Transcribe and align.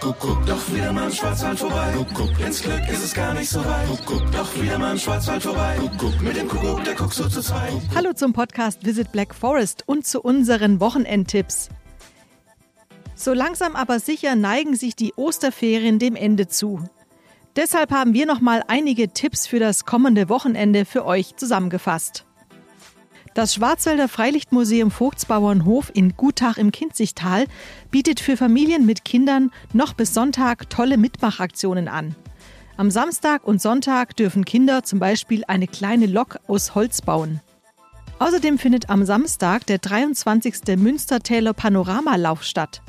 Kuckuck, 0.00 0.46
doch 0.46 0.72
wieder 0.72 0.94
mal 0.94 1.08
im 1.08 1.12
Schwarzwald 1.12 1.58
vorbei. 1.58 1.92
Kuckuck, 1.94 2.40
ins 2.40 2.62
Glück 2.62 2.88
ist 2.88 3.04
es 3.04 3.12
gar 3.12 3.34
nicht 3.34 3.50
so 3.50 3.62
weit. 3.62 3.86
Kuckuck, 3.86 4.32
doch 4.32 4.54
wieder 4.58 4.78
mal 4.78 4.92
im 4.92 4.98
Schwarzwald 4.98 5.42
vorbei. 5.42 5.76
Kuckuck, 5.78 6.22
mit 6.22 6.36
dem 6.36 6.48
Kuckuck, 6.48 6.82
der 6.84 6.94
guckt 6.94 7.12
so 7.12 7.28
zu 7.28 7.42
zweit. 7.42 7.74
Hallo 7.94 8.14
zum 8.14 8.32
Podcast 8.32 8.82
Visit 8.86 9.12
Black 9.12 9.34
Forest 9.34 9.84
und 9.86 10.06
zu 10.06 10.22
unseren 10.22 10.80
Wochenendtipps. 10.80 11.68
So 13.14 13.34
langsam 13.34 13.76
aber 13.76 14.00
sicher 14.00 14.36
neigen 14.36 14.74
sich 14.74 14.96
die 14.96 15.12
Osterferien 15.16 15.98
dem 15.98 16.16
Ende 16.16 16.48
zu. 16.48 16.82
Deshalb 17.56 17.90
haben 17.90 18.14
wir 18.14 18.24
noch 18.24 18.40
mal 18.40 18.64
einige 18.68 19.10
Tipps 19.10 19.46
für 19.46 19.58
das 19.58 19.84
kommende 19.84 20.30
Wochenende 20.30 20.86
für 20.86 21.04
euch 21.04 21.36
zusammengefasst. 21.36 22.24
Das 23.32 23.54
Schwarzwälder 23.54 24.08
Freilichtmuseum 24.08 24.90
Vogtsbauernhof 24.90 25.92
in 25.94 26.16
Gutach 26.16 26.58
im 26.58 26.72
Kinzigtal 26.72 27.46
bietet 27.92 28.18
für 28.18 28.36
Familien 28.36 28.86
mit 28.86 29.04
Kindern 29.04 29.52
noch 29.72 29.92
bis 29.92 30.12
Sonntag 30.14 30.68
tolle 30.68 30.96
Mitmachaktionen 30.96 31.86
an. 31.86 32.16
Am 32.76 32.90
Samstag 32.90 33.46
und 33.46 33.62
Sonntag 33.62 34.16
dürfen 34.16 34.44
Kinder 34.44 34.82
zum 34.82 34.98
Beispiel 34.98 35.44
eine 35.46 35.68
kleine 35.68 36.06
Lok 36.06 36.40
aus 36.48 36.74
Holz 36.74 37.02
bauen. 37.02 37.40
Außerdem 38.18 38.58
findet 38.58 38.90
am 38.90 39.04
Samstag 39.04 39.64
der 39.66 39.78
23. 39.78 40.76
Münstertäler 40.76 41.52
Panoramalauf 41.52 42.42
statt. 42.42 42.82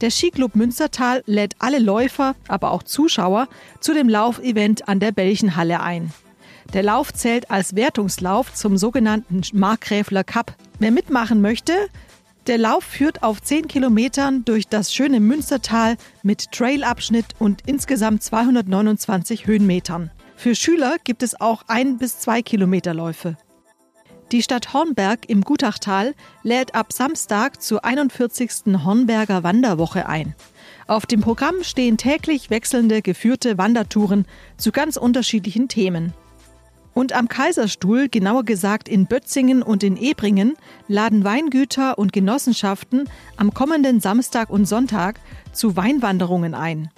Der 0.00 0.10
Skiclub 0.10 0.56
Münstertal 0.56 1.22
lädt 1.26 1.54
alle 1.60 1.78
Läufer, 1.78 2.34
aber 2.48 2.72
auch 2.72 2.82
Zuschauer 2.82 3.48
zu 3.80 3.94
dem 3.94 4.08
Laufevent 4.08 4.88
an 4.88 4.98
der 4.98 5.12
Belchenhalle 5.12 5.80
ein. 5.80 6.12
Der 6.72 6.82
Lauf 6.82 7.12
zählt 7.12 7.50
als 7.50 7.76
Wertungslauf 7.76 8.52
zum 8.52 8.76
sogenannten 8.76 9.42
Markgräfler 9.52 10.24
Cup. 10.24 10.54
Wer 10.78 10.90
mitmachen 10.90 11.40
möchte, 11.40 11.72
der 12.46 12.58
Lauf 12.58 12.84
führt 12.84 13.22
auf 13.22 13.42
10 13.42 13.66
Kilometern 13.66 14.44
durch 14.44 14.68
das 14.68 14.94
schöne 14.94 15.20
Münstertal 15.20 15.96
mit 16.22 16.52
Trailabschnitt 16.52 17.26
und 17.38 17.62
insgesamt 17.66 18.22
229 18.22 19.46
Höhenmetern. 19.46 20.10
Für 20.36 20.54
Schüler 20.54 20.96
gibt 21.02 21.22
es 21.22 21.40
auch 21.40 21.62
ein 21.66 21.98
bis 21.98 22.20
zwei 22.20 22.42
Kilometer 22.42 22.94
Läufe. 22.94 23.36
Die 24.32 24.42
Stadt 24.42 24.72
Hornberg 24.72 25.28
im 25.28 25.42
Gutachtal 25.42 26.14
lädt 26.42 26.74
ab 26.74 26.92
Samstag 26.92 27.62
zur 27.62 27.84
41. 27.84 28.84
Hornberger 28.84 29.44
Wanderwoche 29.44 30.08
ein. 30.08 30.34
Auf 30.88 31.06
dem 31.06 31.20
Programm 31.20 31.62
stehen 31.62 31.96
täglich 31.96 32.50
wechselnde 32.50 33.02
geführte 33.02 33.56
Wandertouren 33.56 34.26
zu 34.56 34.72
ganz 34.72 34.96
unterschiedlichen 34.96 35.68
Themen. 35.68 36.12
Und 36.96 37.12
am 37.12 37.28
Kaiserstuhl, 37.28 38.08
genauer 38.08 38.44
gesagt 38.44 38.88
in 38.88 39.04
Bötzingen 39.04 39.62
und 39.62 39.82
in 39.82 39.98
Ebringen, 39.98 40.56
laden 40.88 41.24
Weingüter 41.24 41.98
und 41.98 42.14
Genossenschaften 42.14 43.06
am 43.36 43.52
kommenden 43.52 44.00
Samstag 44.00 44.48
und 44.48 44.64
Sonntag 44.64 45.20
zu 45.52 45.76
Weinwanderungen 45.76 46.54
ein. 46.54 46.90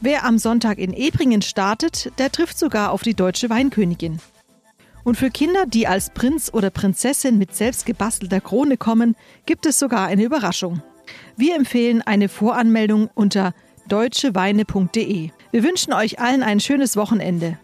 Wer 0.00 0.24
am 0.24 0.38
Sonntag 0.38 0.78
in 0.78 0.92
Ebringen 0.92 1.40
startet, 1.40 2.10
der 2.18 2.32
trifft 2.32 2.58
sogar 2.58 2.90
auf 2.90 3.02
die 3.02 3.14
deutsche 3.14 3.48
Weinkönigin. 3.48 4.18
Und 5.04 5.18
für 5.18 5.30
Kinder, 5.30 5.66
die 5.68 5.86
als 5.86 6.10
Prinz 6.10 6.50
oder 6.52 6.70
Prinzessin 6.70 7.38
mit 7.38 7.54
selbst 7.54 7.86
gebastelter 7.86 8.40
Krone 8.40 8.76
kommen, 8.76 9.14
gibt 9.46 9.66
es 9.66 9.78
sogar 9.78 10.08
eine 10.08 10.24
Überraschung. 10.24 10.82
Wir 11.36 11.54
empfehlen 11.54 12.02
eine 12.02 12.28
Voranmeldung 12.28 13.08
unter 13.14 13.54
deutscheweine.de. 13.86 15.30
Wir 15.52 15.62
wünschen 15.62 15.92
euch 15.92 16.18
allen 16.18 16.42
ein 16.42 16.58
schönes 16.58 16.96
Wochenende. 16.96 17.56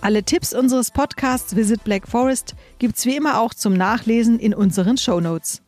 Alle 0.00 0.22
Tipps 0.22 0.54
unseres 0.54 0.92
Podcasts 0.92 1.56
Visit 1.56 1.82
Black 1.82 2.06
Forest 2.06 2.54
gibt's 2.78 3.04
wie 3.04 3.16
immer 3.16 3.40
auch 3.40 3.52
zum 3.52 3.74
Nachlesen 3.74 4.38
in 4.38 4.54
unseren 4.54 4.96
Show 4.96 5.20
Notes. 5.20 5.60